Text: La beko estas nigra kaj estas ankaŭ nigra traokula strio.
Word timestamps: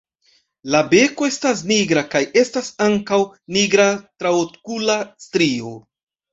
La 0.75 0.79
beko 0.93 1.27
estas 1.31 1.61
nigra 1.73 2.05
kaj 2.15 2.23
estas 2.43 2.73
ankaŭ 2.87 3.21
nigra 3.59 3.87
traokula 4.25 4.99
strio. 5.29 5.79